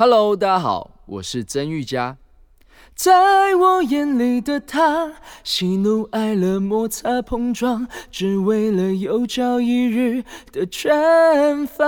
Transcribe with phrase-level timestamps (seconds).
[0.00, 2.18] Hello，大家好，我是曾玉佳。
[2.94, 10.22] 在我眼里的他，喜怒哀乐摩擦碰撞，只为了有朝一日
[10.52, 11.86] 的绽放。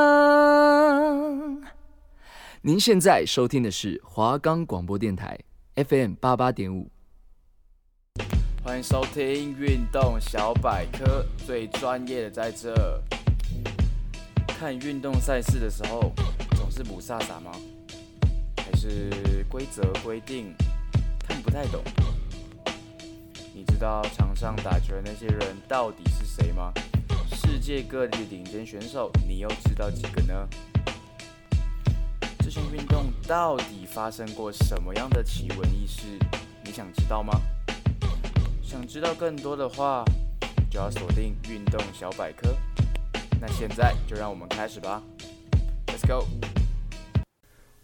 [2.63, 5.39] 您现在收听的是华冈广播电台
[5.77, 6.91] FM 八八点五。
[8.65, 12.75] 欢迎收听运动小百科，最专业的在这。
[14.49, 16.13] 看运动赛事的时候，
[16.57, 17.53] 总是雾煞煞吗？
[18.71, 20.55] 还是规则规定
[21.27, 21.83] 看不太懂。
[23.53, 26.73] 你知道场上打球的那些人到底是谁吗？
[27.33, 30.49] 世界各地的顶尖选手，你又知道几个呢？
[32.39, 36.03] 这项运动到底发生过什么样的奇闻异事？
[36.63, 37.41] 你想知道吗？
[38.63, 40.05] 想知道更多的话，
[40.71, 42.57] 就要锁定运动小百科。
[43.41, 45.03] 那现在就让我们开始吧
[45.89, 46.25] ，Let's go。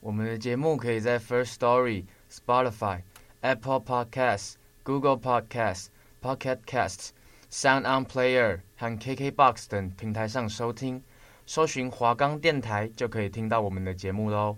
[0.07, 3.01] 我们的节目可以在 First Story、Spotify、
[3.41, 4.55] Apple Podcasts、
[4.85, 5.87] Google Podcasts、
[6.23, 7.09] Pocket Casts、
[7.51, 11.03] Sound On Player 和 KKBox 等平台上收听，
[11.45, 14.57] 搜寻华冈电台就可以听到我们的节目喽。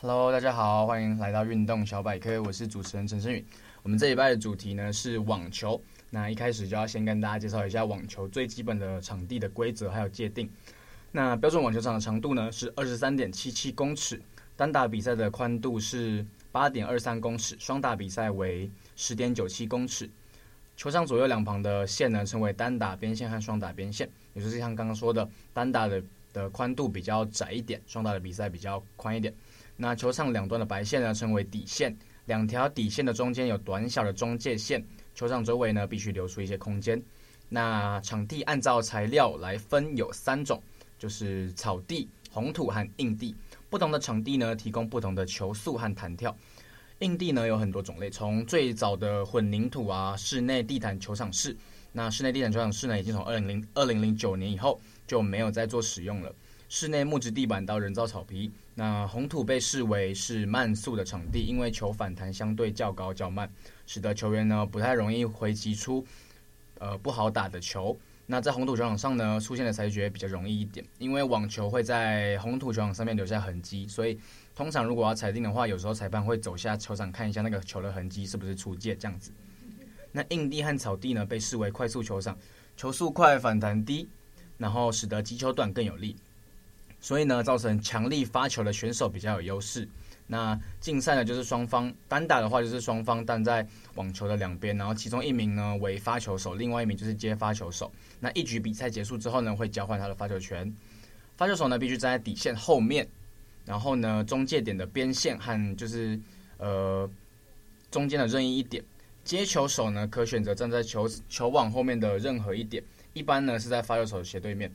[0.00, 3.44] Hello，大家好，欢迎来到运动小百科，我是主持人陈昇宇。
[3.84, 10.50] 我们这礼拜的主题呢是网球，那一开始就要先跟大家介绍一下网球最基本的场地的规则还有界定。
[11.12, 14.20] 那标准网球场的长度呢是二十三点七七公尺。
[14.58, 20.10] 单打比赛的宽度是八点二三公尺，双打比赛为十点九七公尺。
[20.76, 29.32] 球场左右两旁的线呢，称为单打边线和双打边线，也就是像刚刚说的，单打的的宽度比较窄一点，双打的比赛比较宽一点。
[29.76, 37.00] 那球场两端的白线呢，称为底线，两条底线的中间有短小的中界线，球场周围呢必须留出一些空间。
[37.48, 40.60] 那场地按照材料来分有三种，
[40.98, 43.36] 就是草地、红土和硬地。
[43.70, 46.34] 不同的场地呢，提供不同的球速和弹跳。
[47.00, 51.56] 硬地呢有很多种类，从最早的混凝土啊、室内地毯球场式，
[51.92, 56.34] 那室内地毯球场式呢，已经从二零零二零零九年以后就没有再做使用了。
[56.68, 63.50] 室内木质地板到人造草皮，那红土被视为是慢速的场地，因为球反弹相对较高较慢，
[63.86, 66.04] 使得球员呢不太容易回击出
[66.78, 67.96] 呃不好打的球。
[68.30, 74.20] 那在红土球场上呢，出现的裁决比较容易一点，因为网球会在红土球场上面留下痕迹，所以
[74.54, 79.32] 通常如果要裁定的话，有时候裁判会走下球场看一下那个球的痕迹是不是出界这样子。
[80.12, 82.36] 那硬地和草地呢，被视为快速球场，
[82.76, 84.06] 球速快，反弹低，
[84.58, 86.14] 然后使得击球短更有力，
[87.00, 89.88] 所以呢，造成强力发球的选手比较有优势。
[90.30, 97.90] 那竞赛呢，就是双方单打的话，就是双方站在网球的两边，然后其中一名呢为发球手，另外一名就是接发球手。
[98.20, 100.70] 那一局比赛结束之后呢，会交换他的发球权。
[101.38, 103.08] 发球手呢必须站在底线后面，
[103.64, 106.20] 然后呢中介点的边线和就是
[106.58, 107.08] 呃
[107.90, 108.84] 中间的任意一点。
[109.24, 112.84] 接球手呢可选择站在球球网后面的任何一点，
[113.14, 114.70] 一般呢是在发球手斜对面。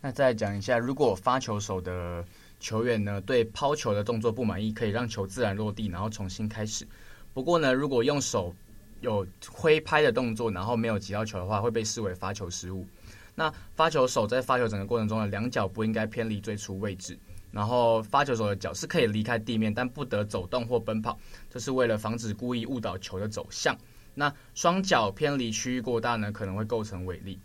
[0.00, 2.24] 那再讲一下，如果发球手的
[2.58, 6.86] 球员呢对抛球的动作不满意，可以让球自然落地，然后重新开始。
[7.32, 8.54] 不过呢，如果用手
[9.00, 12.86] 有挥拍的动作，然后没有击到球的话，会被视为发球失误。
[13.34, 17.18] 那发球手在发球整个过程中呢，两脚不应该偏离最初位置，
[17.52, 21.18] 然后发球手的脚是可以离开地面，但不得走动或奔跑，
[21.50, 23.76] 这是为了防止故意误导球的走向。
[24.14, 27.38] 那双脚偏离区域过大呢，可能会构成违例。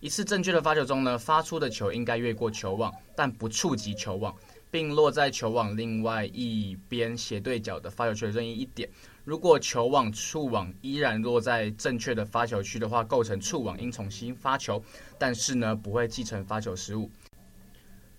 [0.00, 4.36] 一次正确的发球中呢，发出的球应该越过球网，但不触及球网。
[4.70, 8.88] 并落在球网另外一边斜对角的发球区的任意一点。
[9.24, 14.82] 如果球网触网依然落在正确的发球区的话，构成触网应重新发球，
[15.18, 17.10] 但是呢不会记成发球失误。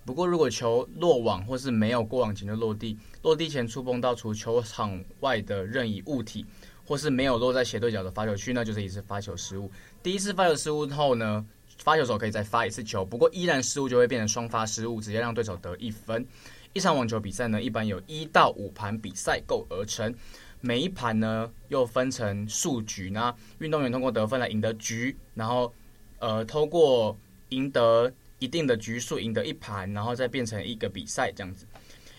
[0.06, 6.46] 不过如果球落网或是没有过网前就落地，落地前触碰到除球场外的任意物体，
[6.86, 9.70] 或是没有落在斜对角的发球区那，就是一次发球失误。
[10.02, 11.46] 第一次发球失误后呢，
[11.84, 16.26] 发球手可以再发一次球，不过依然失误就会变成双发失误，直接让对手得一分。
[16.74, 20.14] 一场网球比赛呢，一般有一到五盘比赛构而成，
[20.62, 25.74] 每一盘呢又分成数局那，运动员通过得分来赢得局，然后
[26.20, 27.18] 呃通过
[27.50, 31.66] 赢得一定的局数赢得一盘，然后再变成一个比赛这样子。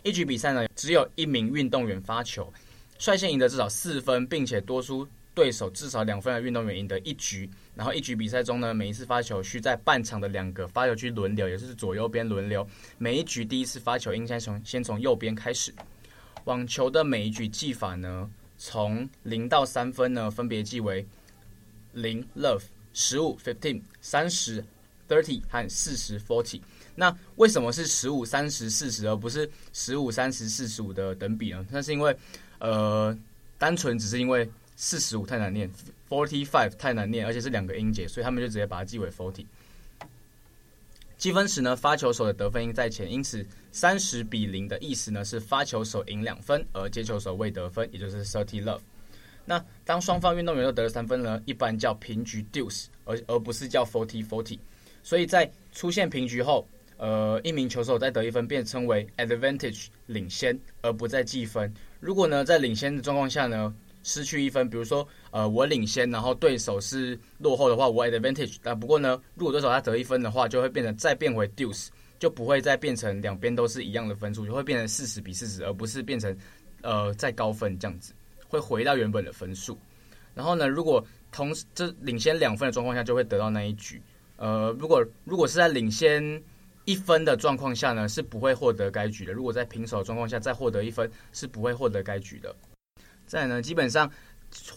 [0.03, 2.53] 一局比赛呢，只有一名运动员发球，
[2.99, 5.07] 率先赢得至少四分，并且多出。
[5.35, 12.67] 对手至少两分的运动员赢得一局，然后一局比赛中呢，每一次发球需在半场的两个发球区轮流，也就是左右边轮流。
[12.99, 15.73] 每一局第一次发球应该从先从右边开始。
[16.45, 18.29] 网球的每一局计法呢，
[18.59, 21.07] 从零到三分呢，分别记为
[21.93, 22.63] 零 love、
[22.93, 24.65] 十五 fifteen、三十
[25.09, 26.61] thirty 和四十 forty。
[26.97, 31.65] 那为什么是十五、三十、四十，而不是十五、三十、四十五的等比呢？
[31.71, 32.15] 那是因为，
[32.59, 33.17] 呃，
[33.57, 34.51] 单纯只是因为
[34.83, 35.71] 四十五太难念
[36.09, 39.45] ，forty five 太难念，而且是两个音节，所以他们就直接把它记为 forty。
[41.19, 48.81] 计分时呢，发球手的得分应在前，因此三十比零的意思呢是发球手赢两分，而接球手未得分，也就是 thirty love。
[49.45, 54.59] 那当双方运动员都得了三分呢，一般叫平局 deuce，而而不是叫 forty forty。
[55.03, 56.67] 所以在出现平局后，
[56.97, 61.71] 呃，一名球手再得一分，便称为 advantage 领先，而不再计分。
[62.01, 68.57] 如果呢在领先的状况下呢，失去一分，比如说，呃，我领先，然后对手是落后的话，我 advantage。
[68.63, 71.89] 但不过呢，如果对手他得一分的话，就会变成再变回 deuce，
[72.19, 76.37] 就不会再变成两边都是一样的分数，就会变成四十比四十，而不是变成
[76.83, 78.13] 呃再高分这样子，
[78.49, 79.79] 会回到原本的分数。
[80.35, 84.01] 然后呢，如果同时这领先两分的状况下，就会得到那一局。
[84.37, 86.43] 呃，如果如果是在领先
[86.87, 89.33] 一分的状况下呢，是不会获得该局的。
[89.33, 92.55] 如果在平手状况下再获得一分，是不会获得该局的。
[93.31, 94.11] 再呢，基本上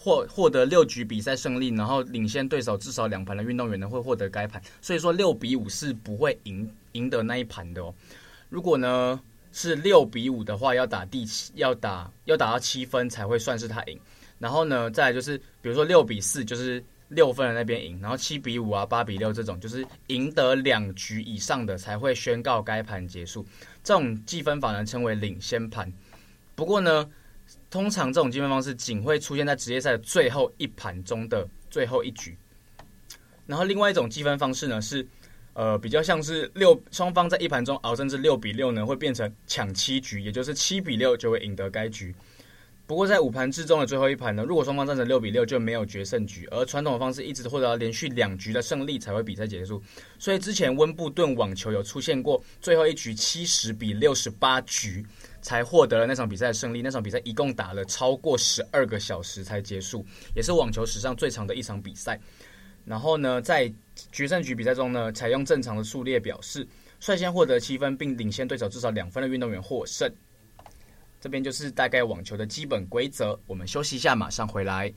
[0.00, 4.62] 获获得六局比赛胜利，然后领先对手至少两盘的运动员呢，会获得该盘。
[4.80, 7.92] 所以说六比五是不会赢赢得那一盘的哦。
[8.48, 9.20] 如果呢
[9.50, 13.98] 是六比五的话，要打第七，要打要打到七分才会算是他赢。
[14.38, 18.00] 然后呢，再就是比如说六比四，就是六分的那边赢。
[18.00, 23.44] 然后七比五啊，八比六这种，就是赢得两局以上的才会宣告该盘结束。
[23.82, 25.92] 这种计分法呢称为领先盘。
[26.54, 27.10] 不过呢。
[27.74, 32.38] 通常这种计分方式仅会出现在职业赛的最后一盘中的最后一局。
[33.46, 35.04] 然后另外一种计分方式呢是，
[35.54, 42.14] 呃，比较像是六双方在一盘中熬，甚至六比六呢会变成抢七局，也就是七比六就会赢得该局。
[42.86, 49.82] 不过在五盘之中的最后一盘呢，如果双方战成六比六就没有决胜局，而传统的方式一直获得连续两局的胜利才会比赛结束。
[50.16, 55.04] 所以之前温布顿网球有出现过最后一局七十比六十八局。
[55.44, 56.82] 才获得了那场比赛的胜利。
[56.82, 60.04] 那场比赛一共打了超过十二个小时才结束，
[60.34, 62.18] 也是网球史上最长的一场比赛。
[62.84, 63.72] 然后呢，在
[64.10, 66.66] 决胜局比赛中呢，采用正常的数列表示，
[66.98, 70.10] 率先获得七分并领先对手至少两分的运动员获胜。
[71.20, 73.38] 这边就是大概网球的基本规则。
[73.46, 74.92] 我们休息一下，马上回来。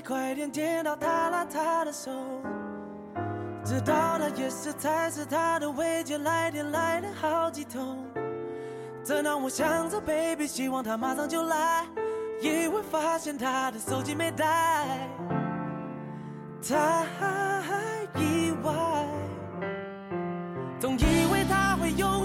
[0.00, 2.10] 快点见到他拉他的手，
[3.64, 8.04] 知道他也是才是他的未接来电来了好几通，
[9.04, 11.84] 正当我想着 baby，希望他马上就来，
[12.40, 14.86] 意外发现他的手机没带，
[16.66, 17.04] 太
[18.16, 18.72] 意外，
[20.80, 22.19] 总以为他会永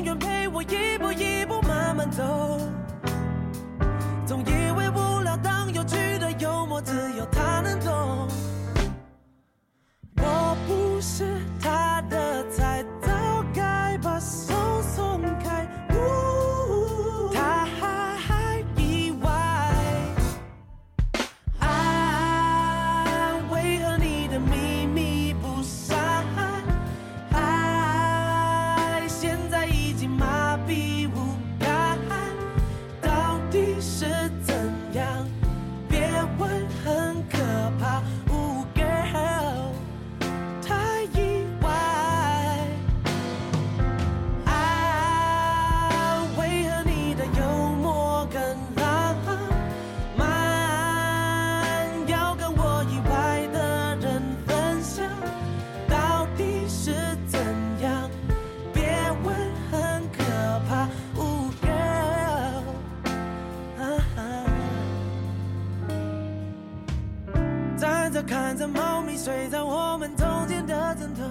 [68.27, 71.23] 看着猫咪睡在我们中间的枕头，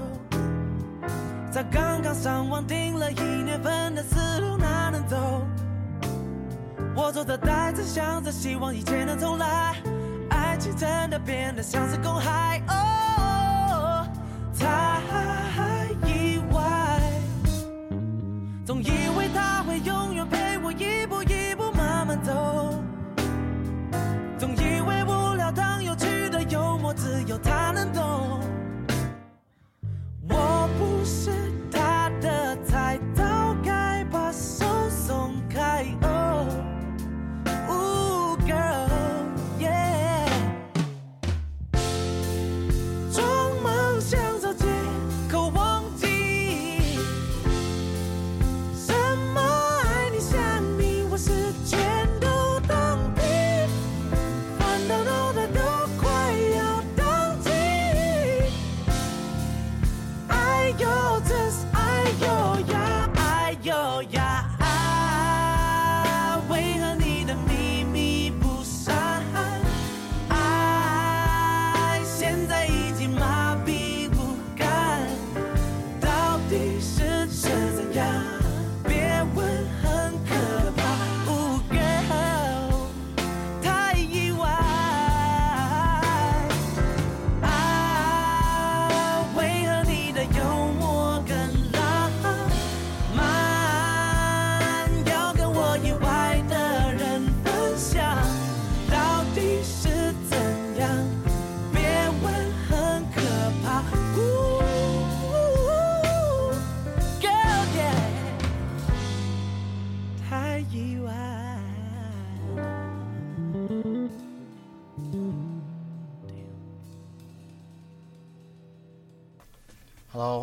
[1.50, 5.16] 在刚刚上网订了一年份的思路哪能走？
[6.94, 9.74] 我坐着呆着想着，希望一切能重来，
[10.30, 12.62] 爱情真的变得像是公害。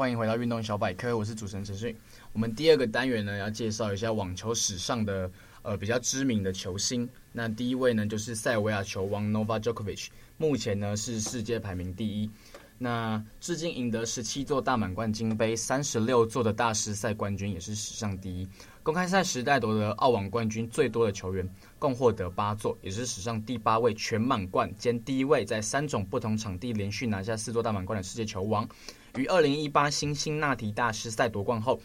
[0.02, 1.96] 欢迎回到运动小百科，我是主持人陈迅。
[2.34, 5.30] 我们第二个单元呢，要介绍一下网球史上的
[5.62, 7.08] 呃比较知名的球星。
[7.32, 12.32] 那第一位呢，就是塞尔维亚球王 n o v a Djokovic，目前呢是世界排名第一。
[12.80, 18.50] 那至今赢得十七座大满贯金杯，三十六座的大师赛冠军，也是史上第一。
[18.84, 21.48] 公开赛时代夺得澳网冠军最多的球员，
[21.78, 28.68] 共获得八座，也是史上第八位全满贯兼第一位在三种不同场地连续拿下四座大满贯的世界球王。
[29.18, 31.80] 于二零一八辛辛那提大师赛夺冠后，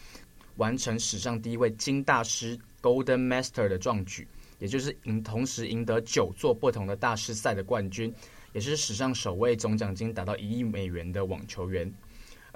[0.55, 4.27] 完成史上第一位金大师 （Golden Master） 的壮举，
[4.57, 8.11] 也就是赢同时赢得九座不同的大师赛的冠军。
[8.53, 11.93] 也是史上首位总奖金达到一亿美元的网球员。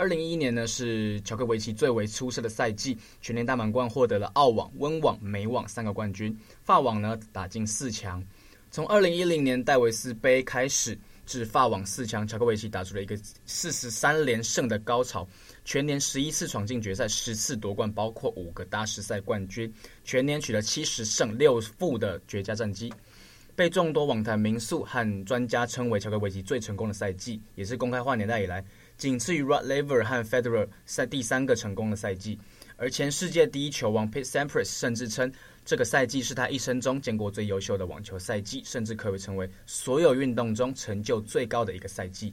[0.02, 8.24] 二零一一年呢，是乔克维奇最为出色的赛季，全年大满贯获得了澳网、温网、美网三个冠军，法网呢打进四强。
[8.72, 13.16] 从二零一零年戴维斯杯开始至法网四强，乔克维奇打出了一个
[13.46, 15.28] 四十三连胜的高潮，
[15.66, 19.72] 全年十一次闯进决赛，十次夺冠，包括五个大师赛冠军，
[20.04, 22.92] 全年取得七十胜六负的绝佳战绩。
[23.54, 28.66] 被众多网坛名宿和专家称为乔克维奇最成功的赛季，也是公开化年代以来
[29.02, 32.38] 仅次于 Rod Laver 和 Federer 赛第三个成功的赛季。
[32.78, 35.32] 而前世界第一球王 Pete Sampras 甚至称
[35.66, 42.32] 这个赛季是他一生中见过最优秀的网球赛季，甚至可以成为所有运动中成就最高的一个赛季。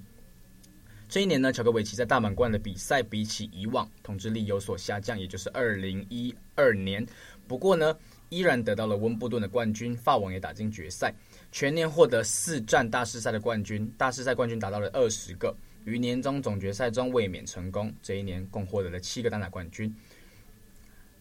[1.09, 7.07] 这一年呢，乔克维奇在大满贯的比赛比起以往统治力有所下降，也就是二零一二年。
[7.47, 7.97] 不过呢，
[8.29, 11.15] 依然得到了温布顿的冠军，法网也打进决赛，
[11.51, 17.93] 全年获得四战大师赛的冠军，大师赛冠军达到了二十个，于年终总决赛中卫冕成功。
[18.03, 19.95] 这一年共获得了七个单打冠军。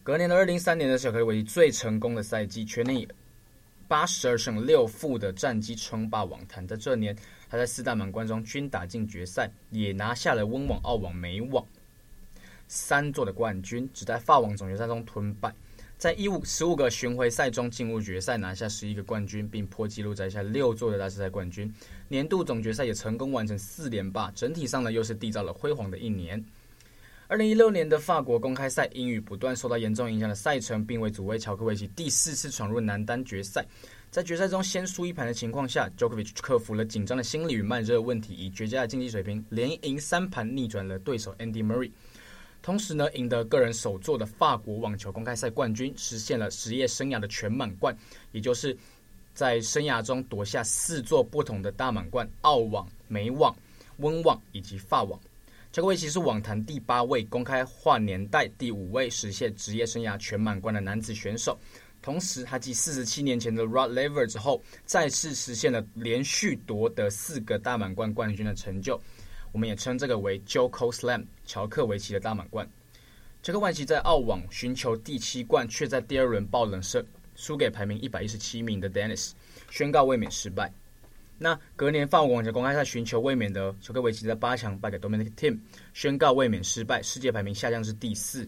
[0.02, 3.08] 隔年的二零一三年的小克维奇最成功的赛季，全年以
[3.86, 6.66] 八十二胜六负的战绩称霸网坛。
[6.66, 7.14] 在这年，
[7.50, 11.64] 他在四大满贯中均打进决赛，也拿下了温网、澳网、美网
[12.68, 15.54] 三座的冠军，只在法网总决赛中吞败。
[15.98, 21.70] 在一五十五个巡回赛中进入决赛，拿下十一个冠军，并破纪录摘下六座的大师赛冠军。
[22.08, 26.42] 年度总决赛也成功完成四连霸，整体上呢又是缔造了辉煌的一年。
[27.26, 33.62] 二零一六年的法国公开赛，因雨不断受到严重影响的赛程，并未阻碍乔克维奇第四次闯入男单决赛。
[34.10, 41.90] 在决赛中先输一盘的情况下，Djokovic 克服了紧张的心理与慢热问题，以绝佳的竞技水平连赢三盘，逆转了对手 Andy Murray。
[42.62, 47.94] 同时呢，赢得个人首座的法国网球公开赛冠军，实现了职业生涯的全满贯，
[48.32, 48.74] 也就是
[49.38, 53.56] 在生涯中夺下四座不同的大满贯：澳网、美网、
[53.98, 55.16] 温网以及法网。
[55.72, 61.56] 乔科维奇是网坛第八位、公开化年代第五位实现职业生涯全满贯的男子选手。
[62.02, 69.00] 同时，他继四十七年前的 Rod Laver 之后，再次实现了连续夺得四个大满贯冠军的成就。
[69.52, 72.68] 我们也称这个为 Joko Slam 乔克维奇的大满贯。
[73.44, 77.00] 乔克维奇在澳网寻求第七冠，却在第二轮爆冷胜，
[77.38, 79.30] 输给排名一百一十七名的 Dennis，
[79.70, 80.70] 宣告卫冕失败。
[81.38, 85.56] 那隔年法国网球公开赛寻求卫冕的乔克维奇在八强败给 Dominic Tim，
[85.94, 88.46] 宣告卫冕失败，世界排名下降至第四。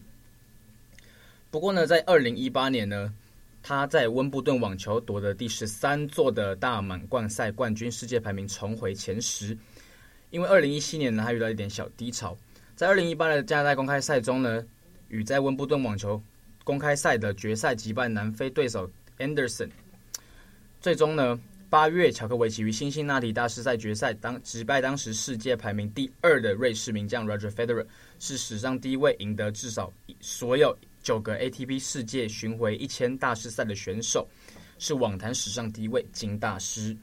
[1.52, 3.14] 不过呢，在二零一八年呢，
[3.62, 9.56] 他在温布顿网球夺得第十三座的大满贯赛冠军，世界排名重回前十。
[10.30, 12.36] 因为二零一七年呢，他遇到一点小低潮，
[12.74, 14.64] 在二零一八的加拿大公开赛中呢，
[15.08, 16.20] 与在温布顿网球
[16.64, 19.70] 公开赛的决赛击败南非对手 Anderson，
[20.80, 21.38] 最终呢，
[21.68, 27.86] 八月乔克维奇于辛辛那提大师赛决赛当击败当时世界排名第二的瑞士名将 Roger Federer，
[28.18, 34.28] 是史上第一位赢得至少所有九个 ATP 世界巡回一千大师赛的选手，
[34.78, 36.96] 是网坛史上第一位金大师。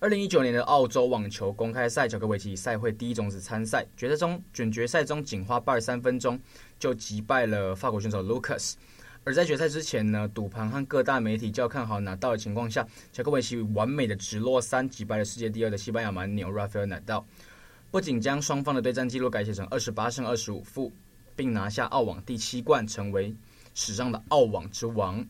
[0.00, 6.38] 二零一九年的澳洲网球公开赛，乔克维奇赛会第一种子参赛，决赛中准决赛中仅花八十三分钟
[6.78, 8.74] 就击败了法国选手 Lucas。
[9.24, 17.22] 而在决赛之前呢，赌盘和各大媒体较看好纳豆的情况下，乔克维奇完美的直落三击败了世界第二的西班牙蛮牛 Rafael 纳豆
[17.90, 20.90] 不仅将双方的对战记录改写成二十八胜二十五负，
[21.36, 23.34] 并拿下澳网第七冠，成为
[23.74, 25.26] 史上的澳网之王。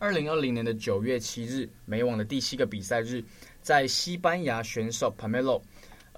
[0.00, 3.22] 二零二零年的九月七日，美网的第七个比赛日。
[3.60, 5.60] 在西班牙选手 Pamelo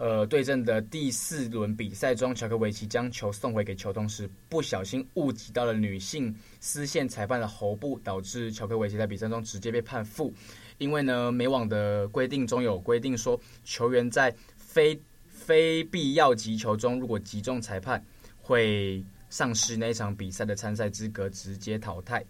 [0.00, 10.33] 呃对阵的第四轮比赛中，乔克维奇将球送回给球童时，不小心误击到了女性丝线裁判的喉部，导致乔克维奇在比赛中直接被判负。
[10.78, 18.02] 因为呢，美网的规定中有规定说，球员在非非必要击球中，如果击中裁判，
[18.40, 22.25] 会丧失那场比赛的参赛资格，直接淘汰。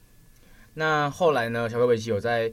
[0.75, 2.53] 那后来呢，乔克维奇有在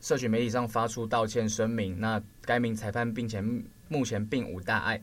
[0.00, 3.44] 社群媒体上发出道歉声明，那该名裁判并且
[3.94, 5.00] 目前并无大碍。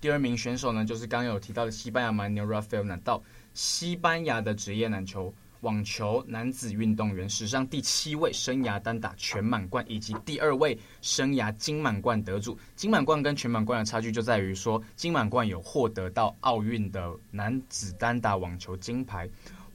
[0.00, 3.22] 第二名选手呢，就是刚有提到的西班牙蛮牛 Rafael Nadal，
[3.54, 12.56] 西班牙的职业篮球网球男子运动员，史上第七位生涯单打全满贯，以及第二位生涯金满贯得主。
[12.76, 19.28] 金满贯跟全满贯的差距就在于说，金满贯有获得到奥运的男子单打网球金牌。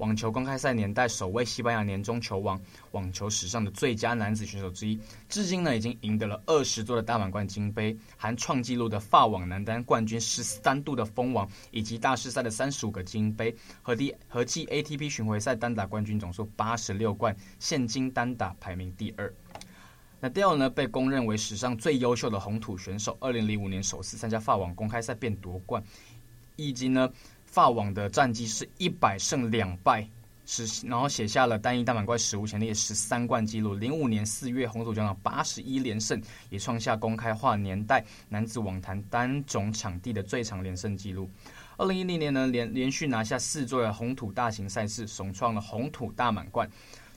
[0.04, 2.60] 网球公开赛年代首位西班牙年终球王，
[2.92, 19.34] 网球史上的最佳男子选手之一，至今呢已经赢得了二十座的大满贯金杯，含创纪录的法网男单冠军十三度的封王，以及大师赛的三十五个金杯，合计合计 ATP 巡回赛单打冠军总数八十六冠，现今单打排名第二。
[20.20, 25.82] 那 Nadal 呢被公认为史上最优秀的红土选手，二零零五年首次参加法网公开赛便夺冠，
[26.58, 27.10] 以及呢。
[27.54, 30.10] 法网的战绩是一百胜两败，
[30.44, 33.76] 是然后写下了单一大满贯史无前例的十三冠纪录。
[33.76, 41.30] 零五年四月，红土将有八十一连胜，也创下公开化年代男子网坛单种场地的最长连胜纪录。
[41.78, 46.68] 二零一零年呢，连连续拿下四座的红土大型赛事，首创了红土大满贯。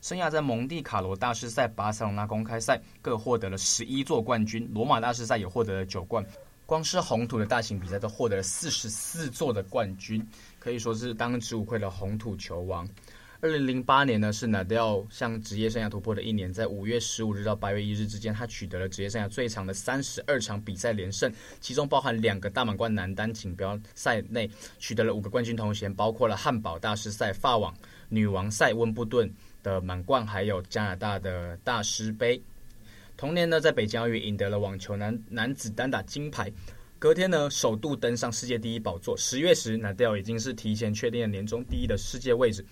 [0.03, 6.23] 生涯在蒙地卡罗大师赛、巴塞罗那公开赛各获得了十一座冠军，罗马大师赛也获得了九冠。
[6.67, 10.27] 光是红土的大型比赛都获得了四十四座的冠军，
[10.59, 12.87] 可以说是当之无愧的红土球王。
[13.41, 24.51] 二零零八年呢，是 Nadal 向职业生涯突破的一年，在五月十五日到八月一日之间，他取得了职业生涯最长的三十二场比赛连胜，其中包含两个大满贯男单锦标赛内
[24.81, 27.73] 取得了五个冠军头衔，包括了汉堡大师赛、法网
[28.09, 32.43] 女王赛、温布顿的满贯，还有加拿大的大师杯。
[33.17, 36.53] 同年呢，在北京奥运赢得了网球男男子单打金牌，
[36.99, 39.17] 隔天呢，首度登上世界第一宝座。
[39.17, 42.63] 十月时纳达尔已经是提前确定了年终第一的世界位置，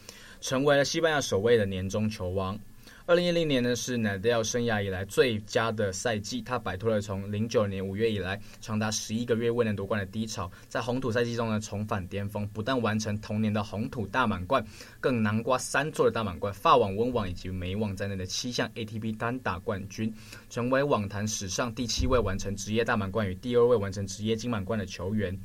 [0.43, 2.59] 成为了西班牙首位的年终球王。
[3.07, 14.65] 二零一零年呢，是 Nadal 生涯以来最佳的赛季，他摆脱了从零九年五月以来长达十一个月未能夺冠的低潮，在红土赛季中呢重返巅峰，不但完成同年的红土大满贯，
[15.01, 20.11] 更囊括三座的大满贯，法网、温网以及美网在内的七项 ATP 单打冠军，
[20.49, 25.39] 成为网坛史上第七位完成职业大满贯与第二位完成职业金满贯的球员。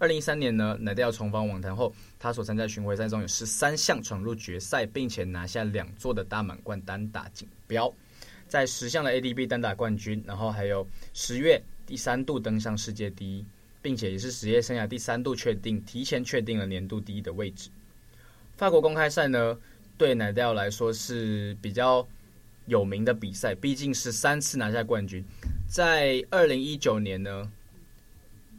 [0.00, 7.92] 二零一三年呢，Nadal 重返网坛后，他所参加巡回赛中有十三项闯入决赛，并且拿下两座的大满贯单打锦标，
[8.46, 13.44] 在十项的 ATP 单打冠军，然后还有十月第三度登上世界第一，
[13.82, 17.68] 并且也是职业生涯第三度确定提前确定了年度第一的位置。
[18.56, 19.58] 法国公开赛呢，
[19.96, 22.06] 对 Nadal 来说是比较
[22.66, 25.24] 有名的比赛，毕竟是三次拿下冠军，
[25.68, 27.50] 在二零一九年呢。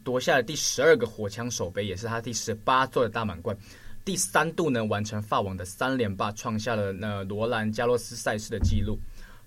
[0.04, 3.56] 夺下了第十二个火枪手杯，也是他第十八座的大满贯，
[4.04, 8.98] 第三度呢完成法网的三连霸，创下了那罗兰加洛斯赛事的纪录。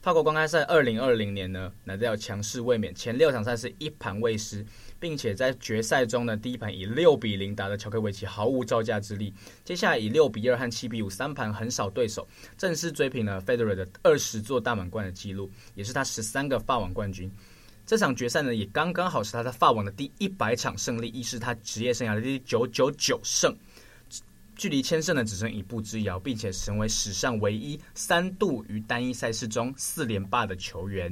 [0.02, 4.66] 法国公开赛二零二零年呢，纳达尔强势卫冕，前六场赛事一盘未失，
[5.00, 17.32] 并且在决赛中呢，第一盘以六比零打得乔科维奇毫无招架之力，接下来以六比二和七比五三盘横扫对手，正式追平了费德勒的二十座大满贯的纪录，也是他十三个法网冠军。
[17.86, 23.54] 这场决赛呢，也刚刚好是他在法网的第一百场胜利，亦是他职业生涯的第九九九胜，
[24.56, 31.12] 距离千胜呢只剩一步之遥，并且成为史上唯一三度于单一赛事中四连霸的球员。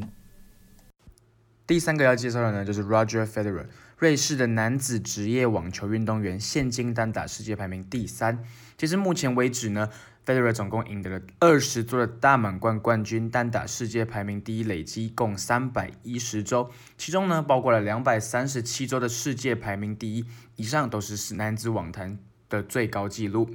[1.67, 3.65] 第三个要介绍的呢，就是 Roger Federer，
[4.01, 8.43] 瑞士的男子职业网球运动员，现今单打世界排名第三。
[8.75, 9.87] 其实目前为止呢。
[10.23, 20.25] Federer 总共赢得了二十座的大满贯冠军，单打世界排名第一，累积共三百一十周，其中呢包括了两百三十七周的世界排名第一，
[20.57, 23.49] 以上都是男子网坛的最高纪录。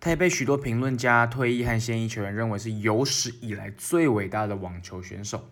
[0.00, 5.48] 他也被许多评论家、退役和现役球员认为是有史以来最伟大的网球选手。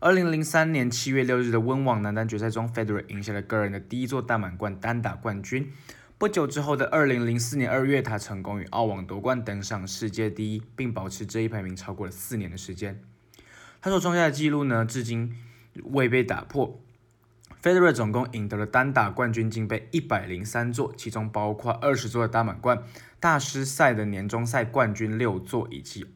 [0.00, 5.72] 二零零三年七月六日的温网男单决赛中，Federer 赢下了个人的第一座大满贯单打冠军。
[6.16, 13.02] 不久之后的二零零四年二月，他成功与澳网夺冠，登上世界第一，并保持这一排名超过了四年的时间。
[13.80, 15.34] 他所创下的纪录呢，至今
[15.82, 16.80] 未被打破。
[17.60, 22.84] Federer 总共赢得了单打冠军金杯一百零三座，其中包括二十座的大满贯、
[23.18, 26.06] 大师赛的年终赛冠军六座，以及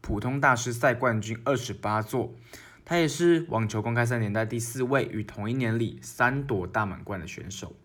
[0.00, 2.36] 普通大师赛冠军二十八座。
[2.90, 7.76] 他也是网球公开赛年代第四位与同一年里三夺大满贯的选手。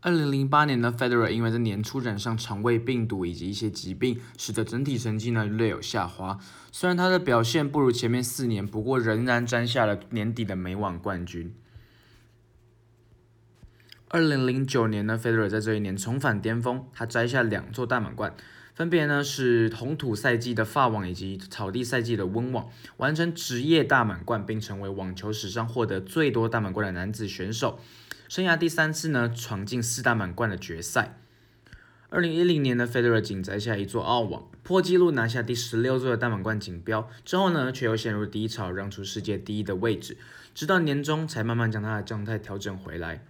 [0.00, 6.40] 二零零八年呢，Federer 因为在年初染上肠胃病毒以及一些疾病，使得整体成绩呢略有下滑。
[6.72, 11.54] 虽然他的表现不如前面四年，不过仍然摘下了年底的美网冠军。
[14.08, 18.34] 二零零九年呢，Federer 在这一年重返巅峰，他摘下两座大满贯，
[18.74, 27.78] 分别呢是红土赛季的法网以及草地赛季的温网，完成职业大满贯，并成为网球史上获得最多大满贯的男子选手，
[28.28, 31.18] 生涯第三次呢闯进四大满贯的决赛。
[32.08, 40.16] 二零一零年的 Federer 仅摘下一座澳网，破纪录拿下第十六座的大满贯锦标，之后呢却又陷入低潮，让出世界第一的位置，
[40.54, 43.24] 直到年终才慢慢将他的状态调整回来。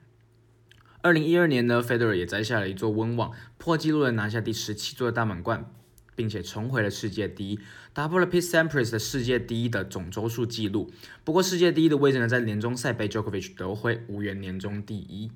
[1.03, 5.69] 二零一二年呢，Federer 也摘下了一座温网，破纪录的拿下第十七座的大满贯，
[6.15, 7.59] 并且重回了世界第一，
[7.93, 10.93] 打破了 Pete Sampras 的世界第一的总周数纪录。
[11.25, 15.33] 不过，世界第一的位置呢，在年终赛被 Djokovic 夺回，无缘年终第一。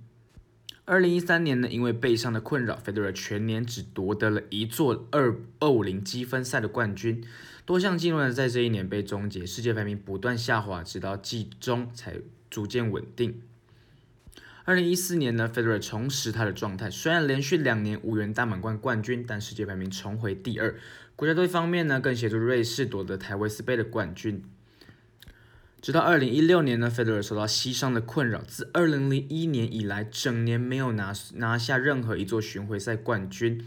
[0.85, 7.25] 二零一三年呢，因为背伤的困扰，Federer 全年只夺得了一座二二五零积分赛的冠军，
[7.65, 13.43] 多项纪录呢，在这一年被终结，世界排名不断下滑，直到季中才逐渐稳定。
[14.67, 20.75] 二零一四年呢，Federer 重拾他的状态，虽然连续两年无缘大满贯冠军，但世界排名重回第二。
[21.15, 24.43] 国家队方面呢，更协助瑞士夺得台维斯杯的冠军。
[25.81, 33.65] 直到二零一六年呢，Federer 受到膝伤的困扰，自二零零一年以来，整年没有拿拿下任何一座巡回赛冠军。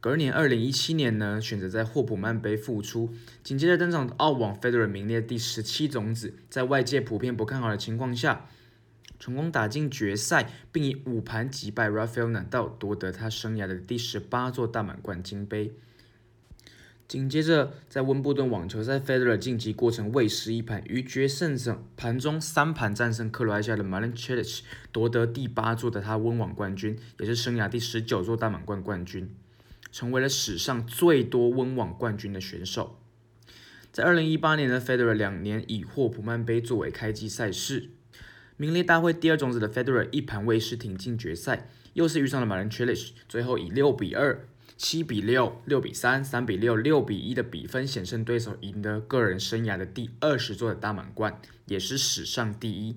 [0.00, 8.48] 隔年二零一七年呢，选择在霍普曼杯复出，紧接着登场澳网，Federer 名列第十七种子，在外界普遍不看好的情况下。
[9.20, 15.72] 成功打进决赛，并以五盘击败 Rafael Nadal，夺得他生涯的第十八座大满贯金杯。
[17.06, 29.28] 紧接着，在温布顿网球赛，Federer 晋级过程未失一盘，于决胜场盘中三盘战胜克罗埃西亚的 Marin Cilic，夺得第八座的他温网冠军，也是生涯第十九座大满贯冠军，
[29.92, 32.96] 成为了史上最多温网冠军的选手。
[33.92, 37.90] 在二零一八年的 Federer 两年以霍普曼杯作为开季赛事。
[38.60, 44.46] 名列大会第二种子的 Federer 一盘未失挺进决赛，又是遇上了 Marin Cilic，最后以六比二、
[44.76, 52.96] 七比六、六比三、三比六、六比一的比分险胜对手，赢得个人生涯的第二十座的大满贯，也是史上第一。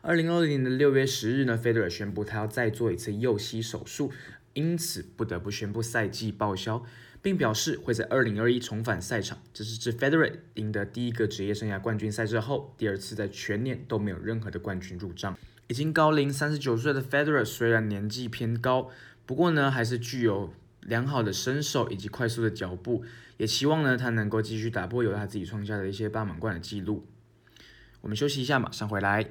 [0.00, 4.10] 二零二零年的六月十日呢，Federer 宣布他要再做一次右膝手术，
[4.54, 6.84] 因此不得不宣布赛季报销。
[7.22, 15.38] 并表示会在二零二一重返赛场，这是自 Federer 赢得第一个职业生涯冠军赛之后，第二次在全年都没有任何的冠军入账。
[15.68, 18.90] 已经高龄三十九岁的 Federer 虽然年纪偏高，
[19.24, 23.04] 不过呢还是具有良好的身手以及快速的脚步，
[23.36, 27.06] 也希望呢他能够继续打破由他自己创下的一些大满贯的记录。
[28.00, 29.30] 我们休息一下，马上回来。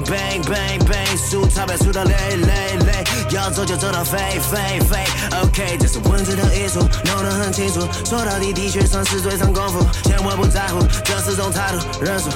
[0.00, 5.04] 背背背，数钞票数到累累累，要走就走到飞飞飞
[5.42, 7.80] ，OK，这是文字的艺术，弄得很清楚。
[8.04, 12.30] 说到底的确算是最长功夫，千万不在乎，这是种态度，认输。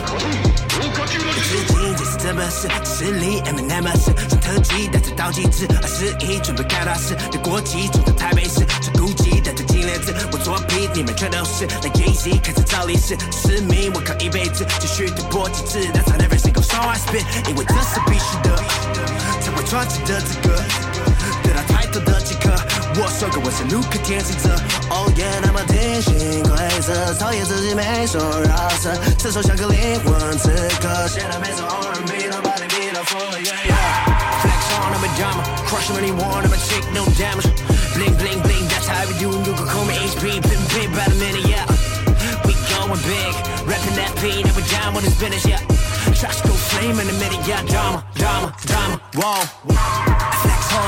[0.73, 9.53] 吃惊，这是真本事，实力 M N M S，是特技，但是倒计时，二十一准备开大事，的国旗冲着台北市，是孤寂，带
[10.03, 18.57] 着金链子，我作弊，你们全都是来 Jay-Z 开始造历史，使命我靠一辈子，继续突破极致，That's on every single song I spit，因为这是必须的，
[19.41, 20.57] 才会赚钱的资格。
[21.45, 22.51] 得到太多的即刻，
[22.97, 24.51] 我说过我是路克天行者。
[24.91, 31.09] Oh yeah，那么定型规则，讨厌自己没说饶舌，成熟像个灵魂刺客。
[31.09, 33.39] 写的每首 R&B 都把你逼到疯了。
[33.39, 34.23] Yeah yeah。
[34.43, 37.47] Flex on I'm a drama, crush when you want I'm a take no damage.
[37.95, 39.31] Bling bling bling, that's how we do.
[39.31, 41.45] You can call me HP, been big by the minute.
[41.49, 41.67] Yeah,
[42.47, 43.33] we going big,
[43.69, 45.47] rapping that beat, and we down when it's finished.
[45.47, 45.61] Yeah,
[46.15, 47.41] tracks go flame in a minute.
[47.47, 49.01] Yeah, drama, drama, drama.
[49.15, 50.23] Whoa.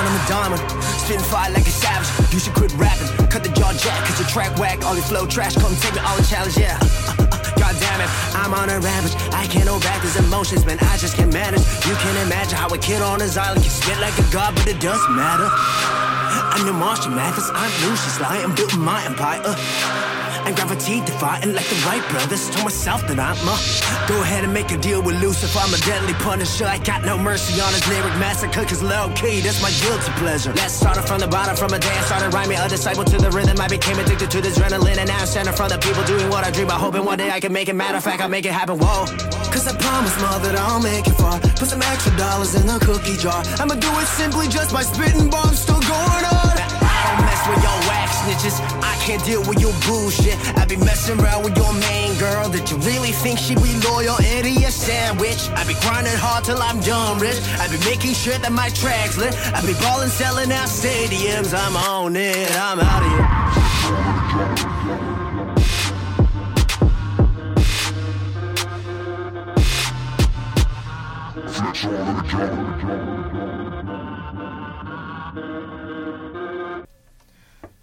[0.04, 0.60] I'm a diamond.
[1.00, 2.08] Spin fire like a savage.
[2.32, 3.08] You should quit rapping.
[3.28, 4.84] Cut the jaw jack, cause your track whack.
[4.84, 5.56] All your flow trash.
[5.56, 6.78] Come take me all the challenge, yeah.
[7.60, 9.14] God damn it, I'm on a rampage.
[9.32, 10.78] I can't hold back these emotions, man.
[10.80, 11.60] I just can't manage.
[11.86, 14.66] You can't imagine how a kid on his island can spit like a god, but
[14.66, 15.48] it doesn't matter.
[16.54, 17.50] I'm the Martian Mathers.
[17.52, 18.44] I'm Lucius Lyon.
[18.44, 19.42] I'm building my empire.
[20.46, 22.48] and gravity defying like the Wright brothers.
[22.50, 23.56] Told myself that I'm a
[24.06, 25.58] go ahead and make a deal with Lucifer.
[25.58, 26.66] I'm a deadly punisher.
[26.66, 30.52] I got no mercy on his lyric massacre, cause low key, that's my guilty pleasure.
[30.52, 33.16] Let's start it from the bottom, from a day I started rhyming, a disciple to
[33.18, 33.60] the rhythm.
[33.60, 36.44] I became addicted to the adrenaline, and now I'm standing front of people doing what
[36.44, 36.80] I dream about.
[36.80, 37.74] Hoping one day I can make it.
[37.74, 38.78] Matter of fact, I'll make it happen.
[38.78, 39.06] Whoa.
[39.50, 41.40] Cause I promise, mother, that I'll make it far.
[41.40, 43.42] Put some extra dollars in the cookie jar.
[43.58, 46.43] I'ma do it simply just by spitting bombs still going on.
[47.48, 48.56] With your wax snitches.
[48.82, 50.36] I can't deal with your bullshit.
[50.56, 54.16] I be messing around with your main girl that you really think she be loyal
[54.64, 55.50] your sandwich.
[55.50, 57.36] I be grinding hard till I'm done rich.
[57.60, 59.36] I be making sure that my tracks lit.
[59.54, 61.52] I be balling, selling out stadiums.
[61.52, 62.50] I'm on it.
[62.56, 63.28] I'm out of here.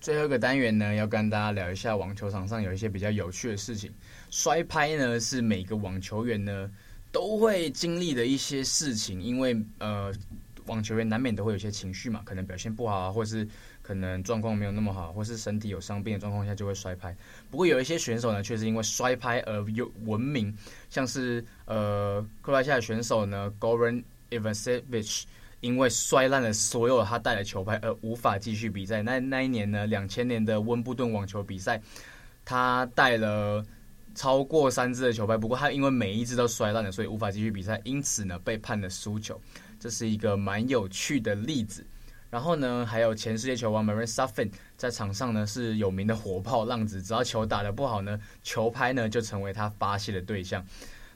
[0.01, 3.93] 最后一个单元呢，要跟大家聊一下网球场上有一些比较有趣的事情。
[4.31, 6.69] 摔拍呢，是每个网球员呢
[7.11, 10.11] 都会经历的一些事情，因为呃，
[10.65, 13.47] 网球员难免都会有一些情绪嘛，可能表现不好啊，或是
[13.83, 17.15] 可能状况没有那么好，或是身体有伤病的状况下就会摔拍。
[17.51, 20.51] 不过有一些选手呢，却是因为摔拍而有闻名，
[20.89, 25.25] 像是呃，克罗地亚选手呢，Goran Ivanisevic。
[25.61, 29.01] 因为摔烂了所有他带的球拍而无法继续比赛。
[29.01, 31.81] 那那一年呢，两千年的温布顿网球比赛，
[32.43, 33.65] 他带了
[34.13, 39.39] 超过三支的球拍，不过他因为每一支都摔烂了，所以无法继续比赛，因此呢被判了输球。
[39.79, 41.85] 这是一个蛮有趣的例子。
[42.29, 50.65] 然后呢，还有前世界球王 Marin Safin 在场上呢是有名的火炮浪子，只要球打得不好呢，球拍呢就成为他发泄的对象。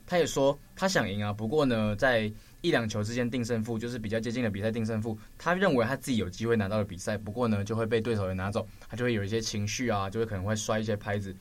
[0.06, 2.30] 他也说他想赢啊，不过呢在
[2.66, 5.16] 一两球之间定胜负，就是比较接近的比赛定胜负。
[5.38, 11.32] 他认为他自己有机会拿到了比赛，不过呢，就会被对手人拿走，他就会有一些情绪啊，就会可能会摔一些拍子。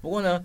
[0.00, 0.42] 不过呢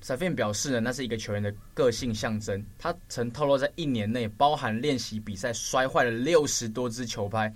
[0.00, 2.64] ，Safin 表示呢，那是一个球员的个性象征。
[2.78, 7.52] 他曾透露，在一年内，包含练习比赛，摔坏了六十多支球拍。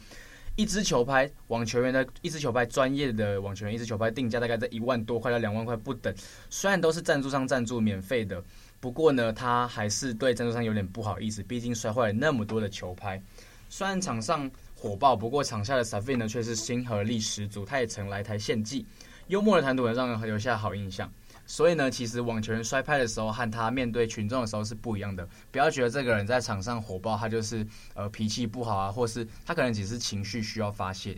[0.56, 6.14] 一支球拍，网球员的一支球拍，专业的网球员一支球拍定价大概在一万多块到两万块不等。
[6.50, 8.42] 虽然都是赞助商赞助，免费的。
[8.82, 13.22] 不过呢，他还是对赞助商有点不好意思，毕竟摔坏了那么多的球拍。
[13.68, 17.64] 虽然场上火爆，不过场下的 Safin 呢却是亲和力十足。
[17.64, 18.84] 他也曾来台献技，
[19.28, 21.08] 幽默的谈吐让人留下好印象。
[21.46, 25.28] 所以呢，其实网球人摔拍的时候和他面对群众的时候是不一样的。
[25.52, 27.64] 不要觉得这个人在场上火爆，他就是
[27.94, 31.16] 呃脾气不好啊，或是他可能只是情绪需要发泄。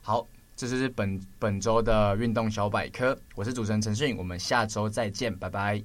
[0.00, 3.18] 好，这就是本本周的运动小百科。
[3.34, 5.82] 我是主持人陈迅，我们下周再见，拜拜。